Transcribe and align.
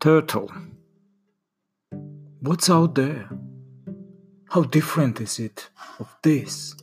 Turtle. 0.00 0.50
What's 2.40 2.70
out 2.70 2.94
there? 2.94 3.28
How 4.48 4.62
different 4.62 5.20
is 5.20 5.38
it 5.38 5.68
of 5.98 6.08
this, 6.22 6.74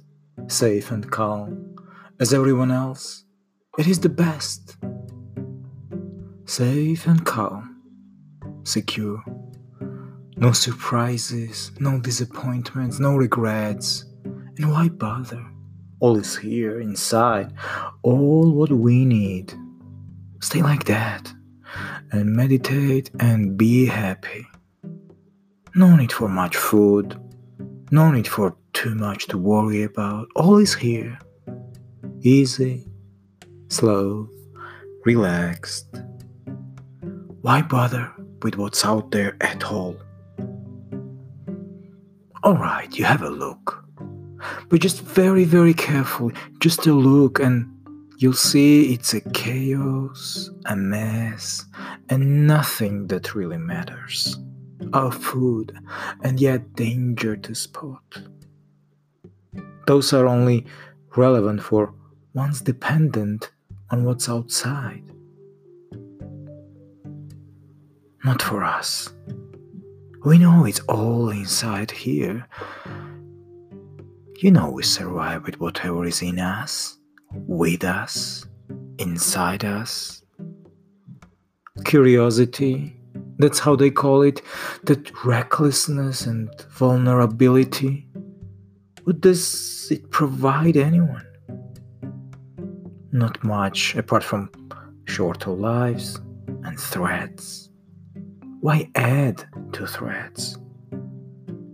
safe 0.47 0.91
and 0.91 1.09
calm, 1.09 1.75
as 2.19 2.31
everyone 2.31 2.69
else? 2.69 3.25
It 3.79 3.87
is 3.87 3.99
the 3.99 4.09
best. 4.09 4.77
Safe 6.45 7.07
and 7.07 7.25
calm, 7.25 7.81
secure. 8.65 9.23
No 10.35 10.51
surprises, 10.51 11.71
no 11.79 11.99
disappointments, 11.99 12.99
no 12.99 13.15
regrets. 13.15 14.05
And 14.25 14.71
why 14.71 14.89
bother? 14.89 15.43
All 16.01 16.17
is 16.17 16.37
here 16.37 16.79
inside, 16.81 17.51
all 18.03 18.51
what 18.51 18.69
we 18.69 19.05
need. 19.05 19.55
Stay 20.39 20.61
like 20.61 20.83
that 20.83 21.33
and 22.11 22.35
meditate 22.35 23.09
and 23.19 23.57
be 23.57 23.85
happy. 23.85 24.47
No 25.75 25.95
need 25.95 26.11
for 26.11 26.27
much 26.27 26.55
food, 26.55 27.19
no 27.91 28.11
need 28.11 28.27
for 28.27 28.55
too 28.73 28.95
much 28.95 29.27
to 29.27 29.37
worry 29.37 29.83
about. 29.83 30.27
All 30.35 30.57
is 30.57 30.73
here. 30.73 31.17
Easy, 32.21 32.85
slow, 33.69 34.29
relaxed. 35.05 35.87
Why 37.41 37.61
bother 37.61 38.11
with 38.41 38.57
what's 38.57 38.83
out 38.83 39.11
there 39.11 39.37
at 39.41 39.63
all? 39.65 39.95
Alright, 42.43 42.97
you 42.97 43.05
have 43.05 43.21
a 43.21 43.29
look. 43.29 43.83
But 44.69 44.81
just 44.81 45.01
very, 45.01 45.43
very 45.43 45.73
careful. 45.73 46.31
Just 46.59 46.85
a 46.87 46.93
look 46.93 47.39
and 47.39 47.71
You'll 48.19 48.33
see 48.33 48.95
it's 48.95 49.13
a 49.13 49.21
chaos, 49.21 50.49
a 50.65 50.75
mess, 50.75 51.63
and 52.09 52.47
nothing 52.47 53.05
that 53.09 53.35
really 53.35 53.59
matters. 53.59 54.39
Our 54.91 55.11
food, 55.11 55.77
and 56.23 56.39
yet 56.39 56.73
danger 56.73 57.37
to 57.37 57.53
spot. 57.53 58.01
Those 59.85 60.13
are 60.13 60.25
only 60.25 60.65
relevant 61.15 61.61
for 61.61 61.93
one's 62.33 62.59
dependent 62.59 63.51
on 63.91 64.03
what's 64.03 64.27
outside. 64.27 65.03
Not 68.25 68.41
for 68.41 68.63
us. 68.63 69.13
We 70.25 70.39
know 70.39 70.65
it's 70.65 70.79
all 70.89 71.29
inside 71.29 71.91
here. 71.91 72.47
You 74.39 74.49
know 74.49 74.71
we 74.71 74.81
survive 74.81 75.45
with 75.45 75.59
whatever 75.59 76.03
is 76.03 76.23
in 76.23 76.39
us 76.39 76.96
with 77.31 77.83
us, 77.83 78.45
inside 78.97 79.65
us. 79.65 80.23
Curiosity, 81.85 82.95
that's 83.37 83.59
how 83.59 83.75
they 83.75 83.91
call 83.91 84.21
it, 84.21 84.41
that 84.83 85.23
recklessness 85.23 86.25
and 86.25 86.49
vulnerability. 86.69 88.07
What 89.03 89.21
does 89.21 89.87
it 89.91 90.09
provide 90.11 90.75
anyone? 90.75 91.25
Not 93.11 93.43
much 93.43 93.95
apart 93.95 94.23
from 94.23 94.49
shorter 95.05 95.51
lives 95.51 96.19
and 96.63 96.79
threats. 96.79 97.69
Why 98.59 98.89
add 98.95 99.45
to 99.73 99.87
threats? 99.87 100.57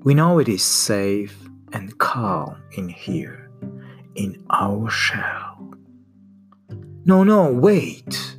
We 0.03 0.13
know 0.13 0.39
it 0.39 0.49
is 0.49 0.63
safe 0.63 1.37
and 1.71 1.97
calm 1.97 2.61
in 2.73 2.89
here, 2.89 3.49
in 4.16 4.44
our 4.50 4.89
shell. 4.89 5.73
No, 7.06 7.23
no, 7.23 7.52
wait. 7.52 8.38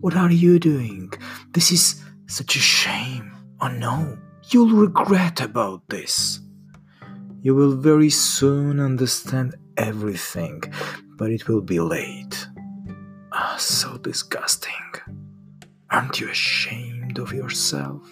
What 0.00 0.16
are 0.16 0.30
you 0.30 0.58
doing? 0.58 1.12
This 1.52 1.72
is 1.72 2.02
such 2.26 2.56
a 2.56 2.60
shame. 2.60 3.32
Oh 3.60 3.68
no, 3.68 4.18
you'll 4.50 4.76
regret 4.76 5.40
about 5.40 5.88
this. 5.88 6.40
You 7.40 7.54
will 7.54 7.76
very 7.76 8.10
soon 8.10 8.80
understand 8.80 9.54
everything, 9.76 10.62
but 11.16 11.30
it 11.30 11.48
will 11.48 11.60
be 11.62 11.80
late. 11.80 12.46
Ah, 13.32 13.56
so 13.58 13.96
disgusting. 13.98 14.72
Aren't 15.90 16.20
you 16.20 16.28
ashamed 16.28 17.18
of 17.18 17.32
yourself? 17.32 18.02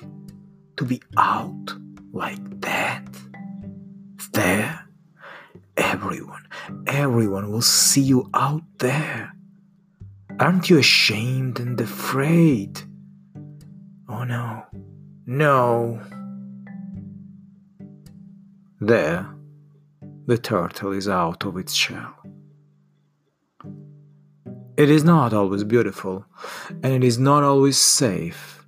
To 0.76 0.84
be 0.84 1.02
out 1.16 1.74
like 2.12 2.60
that? 2.60 3.06
Everyone, 5.92 6.46
everyone 6.86 7.52
will 7.52 7.60
see 7.60 8.00
you 8.00 8.30
out 8.32 8.62
there. 8.78 9.34
Aren't 10.40 10.70
you 10.70 10.78
ashamed 10.78 11.60
and 11.60 11.78
afraid? 11.78 12.80
Oh 14.08 14.24
no, 14.24 14.64
no. 15.26 16.00
There, 18.80 19.28
the 20.24 20.38
turtle 20.38 20.92
is 20.92 21.08
out 21.08 21.44
of 21.44 21.58
its 21.58 21.74
shell. 21.74 22.14
It 24.78 24.88
is 24.88 25.04
not 25.04 25.34
always 25.34 25.62
beautiful, 25.62 26.24
and 26.82 26.86
it 26.86 27.04
is 27.04 27.18
not 27.18 27.42
always 27.42 27.76
safe, 27.76 28.61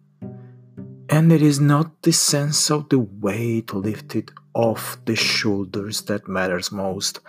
and 1.15 1.33
it 1.33 1.43
is 1.43 1.61
not 1.61 2.03
the 2.03 2.13
sense 2.13 2.73
of 2.73 2.89
the 2.89 2.99
weight 2.99 3.73
lifted 3.73 4.33
off 4.53 4.99
the 5.05 5.15
shoulders 5.15 6.03
that 6.03 6.27
matters 6.27 6.73
most, 6.73 7.21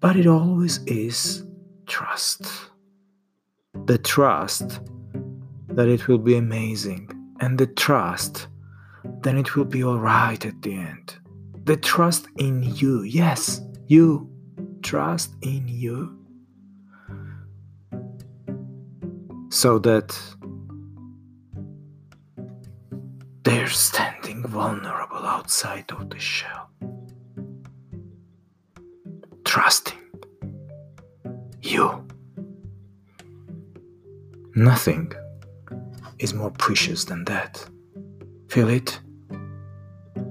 but 0.00 0.16
it 0.16 0.26
always 0.26 0.82
is 0.86 1.46
trust. 1.86 2.42
The 3.84 3.98
trust 3.98 4.80
that 5.68 5.86
it 5.86 6.08
will 6.08 6.18
be 6.18 6.34
amazing, 6.34 7.08
and 7.38 7.56
the 7.56 7.68
trust 7.68 8.48
that 9.22 9.36
it 9.36 9.54
will 9.54 9.70
be 9.76 9.84
alright 9.84 10.44
at 10.44 10.60
the 10.62 10.74
end. 10.74 11.14
The 11.66 11.76
trust 11.76 12.26
in 12.38 12.64
you, 12.64 13.02
yes, 13.02 13.60
you. 13.86 14.28
Trust 14.82 15.36
in 15.42 15.68
you. 15.68 16.18
So 19.50 19.78
that 19.78 20.18
they're 23.68 23.74
standing 23.74 24.42
vulnerable 24.46 25.26
outside 25.26 25.90
of 25.90 26.08
the 26.08 26.18
shell. 26.18 26.70
Trusting 29.44 29.98
you. 31.60 32.06
Nothing 34.54 35.12
is 36.18 36.32
more 36.32 36.50
precious 36.52 37.04
than 37.04 37.24
that. 37.26 37.62
Feel 38.48 38.70
it? 38.70 39.00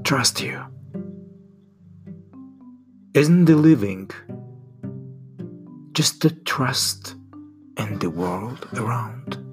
Trust 0.03 0.41
you. 0.41 0.59
Isn't 3.13 3.45
the 3.45 3.55
living 3.55 4.09
just 5.91 6.21
the 6.21 6.31
trust 6.31 7.13
in 7.77 7.99
the 7.99 8.09
world 8.09 8.67
around? 8.73 9.46